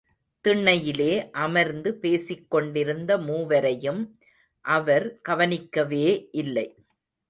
திண்ணையிலே 0.45 1.29
அமர்ந்து 1.31 1.95
பேசிக் 1.95 2.49
கொண்டிருந்த 2.49 3.17
மூவரையும் 3.17 4.17
அவர் 4.65 5.21
கவனிக்கவே 5.21 6.29
இல்லை. 6.31 6.67